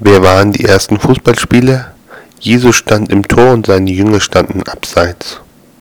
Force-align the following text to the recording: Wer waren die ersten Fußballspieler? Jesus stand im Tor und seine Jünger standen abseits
Wer 0.00 0.22
waren 0.22 0.52
die 0.52 0.64
ersten 0.64 1.00
Fußballspieler? 1.00 1.92
Jesus 2.38 2.76
stand 2.76 3.10
im 3.10 3.26
Tor 3.26 3.52
und 3.52 3.66
seine 3.66 3.90
Jünger 3.90 4.20
standen 4.20 4.62
abseits 4.62 5.40